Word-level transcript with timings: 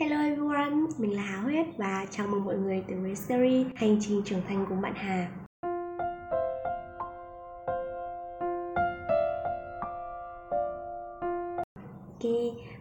Hello 0.00 0.16
everyone, 0.16 0.70
mình 0.98 1.16
là 1.16 1.22
Hào 1.22 1.42
Huyết 1.42 1.66
và 1.76 2.06
chào 2.10 2.26
mừng 2.26 2.44
mọi 2.44 2.56
người 2.56 2.84
tới 2.88 2.98
với 2.98 3.14
series 3.14 3.66
Hành 3.74 3.96
trình 4.00 4.22
trưởng 4.24 4.40
thành 4.48 4.66
cùng 4.68 4.80
bạn 4.80 4.92
Hà. 4.96 5.28
Ok, 12.06 12.32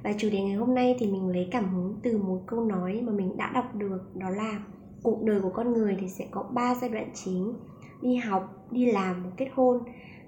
và 0.04 0.14
chủ 0.18 0.30
đề 0.32 0.42
ngày 0.42 0.56
hôm 0.56 0.76
nay 0.76 0.96
thì 1.00 1.08
mình 1.08 1.30
lấy 1.30 1.48
cảm 1.52 1.74
hứng 1.74 2.00
từ 2.04 2.18
một 2.18 2.42
câu 2.48 2.66
nói 2.66 3.02
mà 3.04 3.12
mình 3.12 3.38
đã 3.38 3.52
đọc 3.54 3.76
được 3.76 4.16
đó 4.16 4.30
là 4.30 4.60
cuộc 5.04 5.24
đời 5.24 5.40
của 5.42 5.52
con 5.54 5.74
người 5.74 5.98
thì 6.02 6.10
sẽ 6.10 6.26
có 6.32 6.44
3 6.54 6.76
giai 6.76 6.90
đoạn 6.90 7.12
chính 7.14 7.54
đi 8.02 8.16
học, 8.16 8.68
đi 8.72 8.92
làm 8.92 9.24
và 9.24 9.30
kết 9.38 9.50
hôn. 9.54 9.80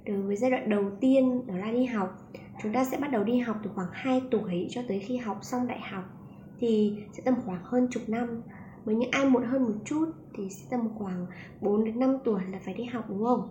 Đối 0.05 0.21
với 0.21 0.35
giai 0.35 0.51
đoạn 0.51 0.69
đầu 0.69 0.83
tiên 1.01 1.47
đó 1.47 1.57
là 1.57 1.71
đi 1.71 1.85
học, 1.85 2.17
chúng 2.63 2.73
ta 2.73 2.83
sẽ 2.83 2.97
bắt 2.97 3.11
đầu 3.11 3.23
đi 3.23 3.39
học 3.39 3.57
từ 3.63 3.69
khoảng 3.75 3.89
2 3.91 4.21
tuổi 4.31 4.67
cho 4.69 4.81
tới 4.87 4.99
khi 4.99 5.17
học 5.17 5.37
xong 5.41 5.67
đại 5.67 5.79
học 5.79 6.03
thì 6.61 6.93
sẽ 7.13 7.23
tầm 7.25 7.35
khoảng 7.45 7.63
hơn 7.63 7.87
chục 7.91 8.03
năm. 8.07 8.41
Với 8.85 8.95
những 8.95 9.11
ai 9.11 9.25
muộn 9.25 9.43
hơn 9.43 9.63
một 9.63 9.73
chút 9.85 10.05
thì 10.38 10.49
sẽ 10.49 10.65
tầm 10.69 10.89
khoảng 10.97 11.25
4 11.61 11.83
đến 11.83 11.99
5 11.99 12.17
tuổi 12.23 12.41
là 12.52 12.59
phải 12.65 12.73
đi 12.73 12.83
học 12.83 13.05
đúng 13.09 13.23
không? 13.23 13.49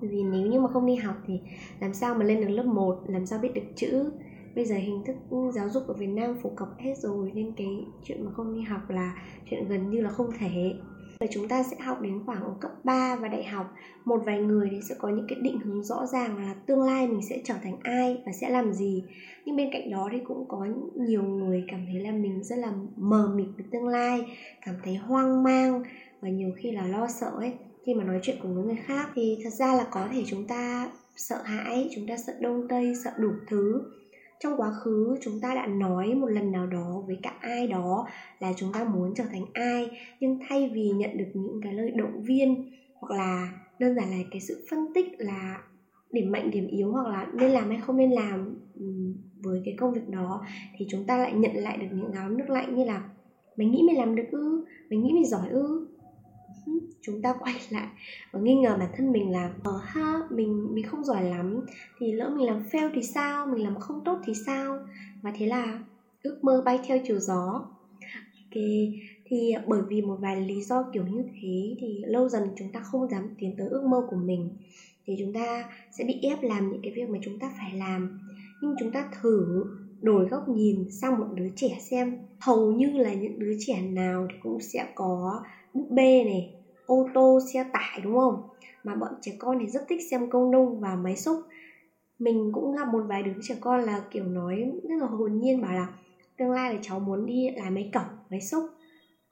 Vì 0.00 0.22
nếu 0.22 0.46
như 0.46 0.60
mà 0.60 0.68
không 0.68 0.86
đi 0.86 0.94
học 0.94 1.16
thì 1.26 1.40
làm 1.80 1.94
sao 1.94 2.14
mà 2.14 2.24
lên 2.24 2.40
được 2.40 2.48
lớp 2.48 2.66
1, 2.66 3.02
làm 3.06 3.26
sao 3.26 3.38
biết 3.38 3.54
được 3.54 3.76
chữ? 3.76 4.10
Bây 4.54 4.64
giờ 4.64 4.74
hình 4.74 5.04
thức 5.04 5.16
giáo 5.54 5.68
dục 5.68 5.86
ở 5.86 5.94
Việt 5.94 6.06
Nam 6.06 6.36
phổ 6.42 6.50
cập 6.56 6.68
hết 6.78 6.98
rồi 6.98 7.32
nên 7.34 7.52
cái 7.52 7.84
chuyện 8.04 8.24
mà 8.24 8.30
không 8.32 8.54
đi 8.54 8.60
học 8.60 8.90
là 8.90 9.14
chuyện 9.50 9.68
gần 9.68 9.90
như 9.90 10.00
là 10.00 10.10
không 10.10 10.30
thể 10.38 10.74
và 11.20 11.26
chúng 11.30 11.48
ta 11.48 11.62
sẽ 11.62 11.76
học 11.80 12.00
đến 12.00 12.20
khoảng 12.26 12.44
ở 12.44 12.54
cấp 12.60 12.70
3 12.84 13.16
và 13.16 13.28
đại 13.28 13.44
học. 13.44 13.74
Một 14.04 14.22
vài 14.26 14.38
người 14.38 14.68
thì 14.70 14.80
sẽ 14.88 14.94
có 14.98 15.08
những 15.08 15.26
cái 15.28 15.38
định 15.42 15.58
hướng 15.58 15.84
rõ 15.84 16.06
ràng 16.06 16.36
là 16.36 16.54
tương 16.66 16.82
lai 16.82 17.08
mình 17.08 17.20
sẽ 17.28 17.40
trở 17.44 17.54
thành 17.62 17.76
ai 17.82 18.22
và 18.26 18.32
sẽ 18.32 18.48
làm 18.48 18.72
gì. 18.72 19.04
Nhưng 19.44 19.56
bên 19.56 19.68
cạnh 19.72 19.90
đó 19.90 20.08
thì 20.12 20.18
cũng 20.24 20.48
có 20.48 20.66
nhiều 20.94 21.22
người 21.22 21.64
cảm 21.68 21.86
thấy 21.86 22.00
là 22.00 22.10
mình 22.10 22.44
rất 22.44 22.56
là 22.56 22.72
mờ 22.96 23.32
mịt 23.34 23.48
với 23.56 23.66
tương 23.70 23.88
lai, 23.88 24.38
cảm 24.66 24.74
thấy 24.84 24.94
hoang 24.94 25.42
mang 25.42 25.82
và 26.20 26.28
nhiều 26.28 26.52
khi 26.56 26.72
là 26.72 26.86
lo 26.86 27.08
sợ 27.08 27.30
ấy. 27.36 27.52
Khi 27.84 27.94
mà 27.94 28.04
nói 28.04 28.18
chuyện 28.22 28.36
cùng 28.42 28.54
với 28.54 28.64
người 28.64 28.82
khác 28.86 29.10
thì 29.14 29.38
thật 29.44 29.52
ra 29.52 29.74
là 29.74 29.86
có 29.90 30.08
thể 30.12 30.24
chúng 30.26 30.46
ta 30.46 30.90
sợ 31.16 31.42
hãi, 31.44 31.90
chúng 31.94 32.06
ta 32.06 32.16
sợ 32.16 32.32
đông 32.40 32.68
tây, 32.68 32.94
sợ 33.04 33.10
đủ 33.18 33.30
thứ 33.48 33.82
trong 34.40 34.56
quá 34.56 34.70
khứ, 34.70 35.16
chúng 35.22 35.40
ta 35.42 35.54
đã 35.54 35.66
nói 35.66 36.14
một 36.14 36.26
lần 36.26 36.52
nào 36.52 36.66
đó 36.66 37.02
với 37.06 37.18
cả 37.22 37.34
ai 37.40 37.66
đó 37.66 38.06
là 38.38 38.52
chúng 38.56 38.72
ta 38.72 38.84
muốn 38.84 39.14
trở 39.14 39.24
thành 39.30 39.44
ai, 39.52 39.90
nhưng 40.20 40.38
thay 40.48 40.70
vì 40.74 40.90
nhận 40.90 41.18
được 41.18 41.28
những 41.34 41.60
cái 41.62 41.72
lời 41.72 41.90
động 41.90 42.22
viên 42.22 42.70
hoặc 43.00 43.16
là 43.16 43.52
đơn 43.78 43.94
giản 43.94 44.10
là 44.10 44.16
cái 44.30 44.40
sự 44.40 44.66
phân 44.70 44.78
tích 44.94 45.06
là 45.18 45.58
điểm 46.12 46.32
mạnh, 46.32 46.50
điểm 46.50 46.66
yếu 46.66 46.92
hoặc 46.92 47.08
là 47.08 47.26
nên 47.34 47.50
làm 47.50 47.68
hay 47.68 47.78
không 47.86 47.96
nên 47.96 48.10
làm 48.10 48.56
với 49.42 49.62
cái 49.64 49.74
công 49.78 49.92
việc 49.92 50.08
đó, 50.08 50.44
thì 50.78 50.86
chúng 50.90 51.04
ta 51.06 51.18
lại 51.18 51.32
nhận 51.32 51.54
lại 51.54 51.76
được 51.76 51.86
những 51.92 52.12
gáo 52.12 52.28
nước 52.28 52.50
lạnh 52.50 52.76
như 52.76 52.84
là 52.84 53.08
mày 53.56 53.66
nghĩ 53.66 53.82
mày 53.86 53.96
làm 53.96 54.16
được 54.16 54.26
ư? 54.30 54.64
Mày 54.90 54.98
nghĩ 54.98 55.12
mày 55.12 55.24
giỏi 55.24 55.48
ư? 55.50 55.86
Chúng 57.00 57.22
ta 57.22 57.34
quay 57.40 57.54
lại. 57.70 57.86
Và 58.32 58.40
nghi 58.40 58.54
ngờ 58.54 58.76
bản 58.78 58.88
thân 58.96 59.12
mình 59.12 59.32
là 59.32 59.52
ờ 59.64 59.80
ha, 59.84 60.20
mình 60.30 60.74
mình 60.74 60.86
không 60.86 61.04
giỏi 61.04 61.24
lắm, 61.24 61.60
thì 61.98 62.12
lỡ 62.12 62.30
mình 62.36 62.46
làm 62.46 62.62
fail 62.72 62.90
thì 62.94 63.02
sao? 63.02 63.46
Mình 63.46 63.64
làm 63.64 63.78
không 63.80 64.04
tốt 64.04 64.18
thì 64.24 64.32
sao? 64.46 64.78
Và 65.22 65.32
thế 65.36 65.46
là 65.46 65.80
ước 66.22 66.38
mơ 66.42 66.62
bay 66.64 66.78
theo 66.86 66.98
chiều 67.06 67.18
gió. 67.18 67.68
Ok, 68.44 68.62
thì 69.24 69.54
bởi 69.66 69.82
vì 69.88 70.02
một 70.02 70.16
vài 70.20 70.40
lý 70.40 70.62
do 70.62 70.84
kiểu 70.92 71.06
như 71.06 71.22
thế 71.22 71.76
thì 71.78 72.02
lâu 72.06 72.28
dần 72.28 72.42
chúng 72.56 72.72
ta 72.72 72.80
không 72.80 73.08
dám 73.10 73.28
tiến 73.38 73.54
tới 73.58 73.68
ước 73.68 73.84
mơ 73.84 74.06
của 74.10 74.16
mình, 74.16 74.50
thì 75.06 75.16
chúng 75.18 75.32
ta 75.32 75.64
sẽ 75.98 76.04
bị 76.04 76.18
ép 76.22 76.42
làm 76.42 76.72
những 76.72 76.80
cái 76.82 76.92
việc 76.92 77.08
mà 77.10 77.18
chúng 77.22 77.38
ta 77.38 77.52
phải 77.58 77.78
làm. 77.78 78.18
Nhưng 78.62 78.74
chúng 78.78 78.92
ta 78.92 79.10
thử 79.22 79.64
đổi 80.00 80.28
góc 80.28 80.48
nhìn 80.48 80.90
sang 80.90 81.18
một 81.18 81.26
đứa 81.34 81.48
trẻ 81.56 81.78
xem. 81.80 82.18
Hầu 82.40 82.72
như 82.72 82.90
là 82.90 83.14
những 83.14 83.38
đứa 83.38 83.52
trẻ 83.58 83.80
nào 83.80 84.26
thì 84.30 84.38
cũng 84.42 84.60
sẽ 84.60 84.88
có 84.94 85.42
búp 85.74 85.86
bê 85.90 86.24
này, 86.24 86.54
ô 86.86 87.08
tô, 87.14 87.38
xe 87.52 87.64
tải, 87.72 88.00
đúng 88.04 88.14
không? 88.14 88.42
Mà 88.84 88.94
bọn 88.94 89.10
trẻ 89.20 89.32
con 89.38 89.58
thì 89.60 89.66
rất 89.66 89.84
thích 89.88 90.00
xem 90.10 90.30
công 90.30 90.50
nông 90.50 90.80
và 90.80 90.96
máy 90.96 91.16
xúc. 91.16 91.40
Mình 92.18 92.50
cũng 92.54 92.76
gặp 92.76 92.88
một 92.92 93.02
vài 93.08 93.22
đứa 93.22 93.32
trẻ 93.42 93.56
con 93.60 93.82
là 93.82 94.02
kiểu 94.10 94.24
nói 94.24 94.72
rất 94.82 94.96
là 95.00 95.06
hồn 95.06 95.38
nhiên, 95.38 95.62
bảo 95.62 95.72
là 95.72 95.88
tương 96.38 96.50
lai 96.50 96.74
là 96.74 96.80
cháu 96.82 97.00
muốn 97.00 97.26
đi 97.26 97.50
làm 97.56 97.74
máy 97.74 97.90
cẩu 97.92 98.04
máy 98.30 98.40
xúc. 98.40 98.64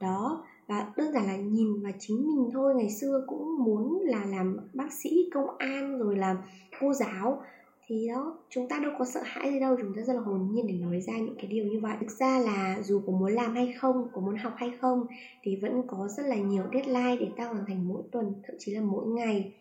Đó, 0.00 0.44
và 0.66 0.92
đơn 0.97 1.12
giản 1.12 1.26
là 1.26 1.36
nhìn 1.36 1.82
vào 1.82 1.92
chính 1.98 2.16
mình 2.16 2.50
thôi. 2.53 2.74
Ngày 2.76 2.91
xưa 2.91 3.24
cũng 3.26 3.64
muốn 3.64 4.00
là 4.03 4.24
làm 4.24 4.56
bác 4.74 4.92
sĩ, 4.92 5.30
công 5.34 5.56
an, 5.58 5.98
rồi 5.98 6.16
làm 6.16 6.36
cô 6.80 6.92
giáo 6.92 7.42
thì 7.87 8.09
đó, 8.09 8.39
chúng 8.50 8.69
ta 8.69 8.78
đâu 8.78 8.93
có 8.99 9.05
sợ 9.05 9.21
hãi 9.25 9.50
gì 9.50 9.61
đâu, 9.61 9.77
chúng 9.81 9.95
ta 9.97 10.03
rất 10.03 10.12
là 10.12 10.21
hồn 10.21 10.49
nhiên 10.53 10.67
để 10.67 10.75
nói 10.75 11.00
ra 11.00 11.12
những 11.19 11.34
cái 11.37 11.47
điều 11.47 11.65
như 11.65 11.81
vậy. 11.81 11.97
Thực 12.00 12.11
ra 12.11 12.39
là 12.39 12.78
dù 12.83 13.03
có 13.06 13.12
muốn 13.12 13.33
làm 13.33 13.55
hay 13.55 13.75
không, 13.78 14.09
có 14.12 14.21
muốn 14.21 14.37
học 14.37 14.53
hay 14.56 14.72
không, 14.81 15.06
thì 15.43 15.56
vẫn 15.56 15.83
có 15.87 16.09
rất 16.17 16.22
là 16.27 16.37
nhiều 16.37 16.65
deadline 16.72 17.17
để 17.21 17.28
ta 17.37 17.45
hoàn 17.45 17.65
thành 17.67 17.89
mỗi 17.89 18.03
tuần, 18.12 18.34
thậm 18.47 18.56
chí 18.59 18.72
là 18.72 18.81
mỗi 18.81 19.06
ngày. 19.06 19.53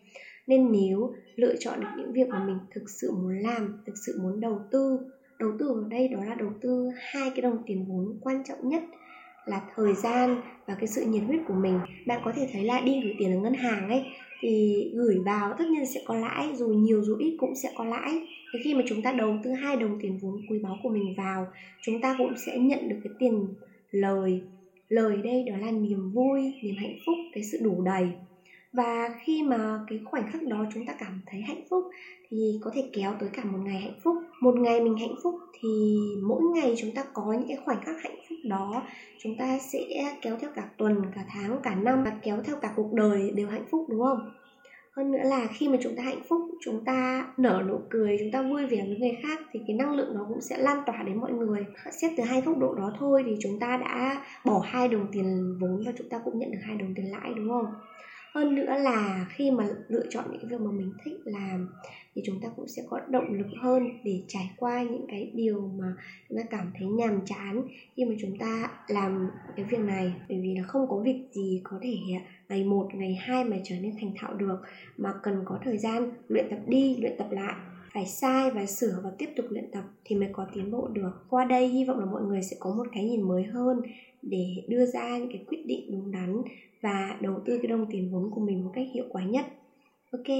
Nên 0.46 0.72
nếu 0.72 1.12
lựa 1.36 1.54
chọn 1.58 1.80
được 1.80 1.88
những 1.96 2.12
việc 2.12 2.28
mà 2.28 2.44
mình 2.44 2.58
thực 2.74 2.90
sự 2.90 3.12
muốn 3.12 3.38
làm, 3.38 3.82
thực 3.86 3.94
sự 4.06 4.18
muốn 4.22 4.40
đầu 4.40 4.60
tư 4.70 4.98
đầu 5.38 5.52
tư 5.58 5.68
ở 5.68 5.88
đây 5.88 6.08
đó 6.08 6.24
là 6.24 6.34
đầu 6.34 6.52
tư 6.60 6.88
hai 6.96 7.30
cái 7.30 7.42
đồng 7.42 7.58
tiền 7.66 7.84
vốn 7.88 8.18
quan 8.20 8.42
trọng 8.44 8.68
nhất 8.68 8.82
là 9.46 9.60
thời 9.74 9.94
gian 9.94 10.40
và 10.66 10.74
cái 10.74 10.86
sự 10.86 11.04
nhiệt 11.04 11.22
huyết 11.22 11.40
của 11.48 11.54
mình. 11.54 11.80
Bạn 12.06 12.20
có 12.24 12.32
thể 12.36 12.48
thấy 12.52 12.64
là 12.64 12.80
đi 12.80 13.00
gửi 13.04 13.14
tiền 13.18 13.32
ở 13.32 13.40
ngân 13.40 13.54
hàng 13.54 13.88
ấy, 13.88 14.04
thì 14.40 14.84
gửi 14.94 15.18
vào 15.24 15.54
tất 15.58 15.64
nhiên 15.70 15.86
sẽ 15.86 16.00
có 16.06 16.14
lãi, 16.14 16.48
dù 16.54 16.68
nhiều 16.68 17.02
dù 17.04 17.16
ít 17.16 17.36
cũng 17.40 17.54
sẽ 17.54 17.72
có 17.76 17.84
lãi. 17.84 18.26
Thì 18.52 18.58
khi 18.64 18.74
mà 18.74 18.82
chúng 18.88 19.02
ta 19.02 19.12
đầu 19.12 19.38
tư 19.44 19.50
hai 19.50 19.76
đồng 19.76 19.98
tiền 20.02 20.18
vốn 20.22 20.40
quý 20.50 20.58
báu 20.58 20.76
của 20.82 20.88
mình 20.88 21.14
vào, 21.16 21.46
chúng 21.82 22.00
ta 22.00 22.14
cũng 22.18 22.32
sẽ 22.46 22.58
nhận 22.58 22.88
được 22.88 22.96
cái 23.04 23.12
tiền 23.18 23.46
lời. 23.90 24.40
Lời 24.88 25.16
đây 25.24 25.44
đó 25.46 25.56
là 25.60 25.70
niềm 25.70 26.10
vui, 26.12 26.54
niềm 26.62 26.74
hạnh 26.78 26.96
phúc, 27.06 27.14
cái 27.32 27.44
sự 27.44 27.58
đủ 27.62 27.82
đầy. 27.82 28.08
Và 28.72 29.08
khi 29.24 29.42
mà 29.42 29.80
cái 29.88 30.00
khoảnh 30.04 30.32
khắc 30.32 30.42
đó 30.42 30.66
chúng 30.74 30.86
ta 30.86 30.94
cảm 30.98 31.20
thấy 31.26 31.40
hạnh 31.40 31.62
phúc, 31.70 31.84
thì 32.28 32.58
có 32.62 32.70
thể 32.74 32.88
kéo 32.92 33.14
tới 33.20 33.28
cả 33.32 33.44
một 33.44 33.58
ngày 33.64 33.80
hạnh 33.80 34.00
phúc 34.04 34.16
một 34.44 34.56
ngày 34.56 34.80
mình 34.80 34.96
hạnh 34.96 35.14
phúc 35.22 35.34
thì 35.60 35.96
mỗi 36.22 36.42
ngày 36.42 36.74
chúng 36.78 36.90
ta 36.94 37.04
có 37.12 37.32
những 37.32 37.48
cái 37.48 37.56
khoảnh 37.64 37.82
khắc 37.84 37.96
hạnh 38.02 38.16
phúc 38.28 38.38
đó. 38.44 38.82
Chúng 39.18 39.36
ta 39.38 39.58
sẽ 39.58 39.78
kéo 40.22 40.36
theo 40.40 40.50
cả 40.54 40.68
tuần, 40.78 41.02
cả 41.14 41.24
tháng, 41.28 41.60
cả 41.62 41.74
năm 41.74 42.04
và 42.04 42.12
kéo 42.22 42.42
theo 42.44 42.56
cả 42.62 42.72
cuộc 42.76 42.92
đời 42.92 43.30
đều 43.34 43.48
hạnh 43.48 43.64
phúc, 43.70 43.86
đúng 43.88 44.00
không? 44.00 44.30
Hơn 44.96 45.12
nữa 45.12 45.22
là 45.22 45.46
khi 45.46 45.68
mà 45.68 45.76
chúng 45.82 45.96
ta 45.96 46.02
hạnh 46.02 46.22
phúc, 46.28 46.40
chúng 46.60 46.84
ta 46.84 47.26
nở 47.36 47.62
nụ 47.68 47.80
cười, 47.90 48.16
chúng 48.20 48.30
ta 48.32 48.42
vui 48.42 48.66
vẻ 48.66 48.84
với 48.86 48.96
người 48.98 49.18
khác 49.22 49.40
thì 49.52 49.60
cái 49.66 49.76
năng 49.76 49.94
lượng 49.94 50.14
nó 50.14 50.26
cũng 50.28 50.40
sẽ 50.40 50.58
lan 50.58 50.78
tỏa 50.86 51.02
đến 51.02 51.20
mọi 51.20 51.32
người. 51.32 51.66
Xét 51.92 52.12
từ 52.16 52.24
hai 52.24 52.40
góc 52.40 52.58
độ 52.58 52.74
đó 52.74 52.92
thôi 52.98 53.22
thì 53.26 53.36
chúng 53.40 53.58
ta 53.60 53.76
đã 53.76 54.24
bỏ 54.44 54.62
hai 54.64 54.88
đồng 54.88 55.06
tiền 55.12 55.58
vốn 55.60 55.82
và 55.86 55.92
chúng 55.98 56.08
ta 56.08 56.18
cũng 56.24 56.38
nhận 56.38 56.50
được 56.50 56.58
hai 56.62 56.76
đồng 56.76 56.94
tiền 56.94 57.10
lãi, 57.10 57.30
đúng 57.36 57.48
không? 57.48 57.66
Hơn 58.34 58.54
nữa 58.54 58.76
là 58.78 59.26
khi 59.30 59.50
mà 59.50 59.68
lựa 59.88 60.06
chọn 60.10 60.24
những 60.32 60.48
việc 60.48 60.60
mà 60.60 60.70
mình 60.70 60.92
thích 61.04 61.20
làm 61.24 61.68
thì 62.14 62.22
chúng 62.24 62.40
ta 62.40 62.48
cũng 62.56 62.68
sẽ 62.68 62.82
có 62.90 63.00
động 63.08 63.32
lực 63.32 63.46
hơn 63.60 63.88
để 64.04 64.22
trải 64.28 64.50
qua 64.56 64.82
những 64.82 65.06
cái 65.08 65.30
điều 65.34 65.70
mà 65.78 65.94
chúng 66.28 66.38
ta 66.38 66.44
cảm 66.50 66.72
thấy 66.78 66.88
nhàm 66.88 67.20
chán 67.26 67.62
khi 67.96 68.04
mà 68.04 68.14
chúng 68.20 68.38
ta 68.38 68.70
làm 68.88 69.30
cái 69.56 69.64
việc 69.64 69.80
này. 69.80 70.12
Bởi 70.28 70.40
vì 70.42 70.54
là 70.54 70.62
không 70.62 70.86
có 70.88 70.96
việc 70.96 71.20
gì 71.32 71.60
có 71.64 71.78
thể 71.82 71.96
à, 72.14 72.20
ngày 72.48 72.64
một, 72.64 72.88
ngày 72.94 73.14
hai 73.14 73.44
mà 73.44 73.56
trở 73.64 73.74
nên 73.80 73.92
thành 74.00 74.12
thạo 74.16 74.34
được, 74.34 74.56
mà 74.96 75.12
cần 75.22 75.42
có 75.44 75.58
thời 75.64 75.78
gian 75.78 76.10
luyện 76.28 76.46
tập 76.50 76.58
đi, 76.66 76.96
luyện 77.00 77.18
tập 77.18 77.28
lại 77.30 77.54
phải 77.94 78.06
sai 78.06 78.50
và 78.50 78.66
sửa 78.66 79.00
và 79.04 79.10
tiếp 79.18 79.28
tục 79.36 79.46
luyện 79.50 79.70
tập 79.72 79.84
thì 80.04 80.16
mới 80.16 80.28
có 80.32 80.46
tiến 80.54 80.70
bộ 80.70 80.88
được. 80.88 81.10
Qua 81.30 81.44
đây, 81.44 81.68
hy 81.68 81.84
vọng 81.84 81.98
là 81.98 82.04
mọi 82.04 82.22
người 82.22 82.42
sẽ 82.42 82.56
có 82.60 82.74
một 82.74 82.86
cái 82.92 83.04
nhìn 83.04 83.22
mới 83.22 83.42
hơn 83.44 83.80
để 84.22 84.64
đưa 84.68 84.86
ra 84.86 85.18
những 85.18 85.28
cái 85.28 85.44
quyết 85.48 85.66
định 85.66 85.92
đúng 85.92 86.12
đắn 86.12 86.42
và 86.80 87.18
đầu 87.20 87.40
tư 87.44 87.58
cái 87.62 87.66
đồng 87.66 87.86
tiền 87.90 88.10
vốn 88.12 88.30
của 88.30 88.40
mình 88.40 88.64
một 88.64 88.70
cách 88.74 88.86
hiệu 88.94 89.04
quả 89.08 89.24
nhất. 89.24 89.46
Ok, 90.10 90.36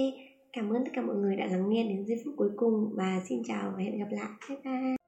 cảm 0.52 0.70
ơn 0.70 0.84
tất 0.84 0.90
cả 0.94 1.02
mọi 1.02 1.16
người 1.16 1.36
đã 1.36 1.46
lắng 1.46 1.70
nghe 1.70 1.84
đến 1.88 2.04
giây 2.06 2.20
phút 2.24 2.34
cuối 2.36 2.50
cùng 2.56 2.90
và 2.94 3.20
xin 3.28 3.42
chào 3.44 3.72
và 3.76 3.82
hẹn 3.82 3.98
gặp 3.98 4.08
lại. 4.10 4.28
Bye 4.48 4.58
bye. 4.64 5.03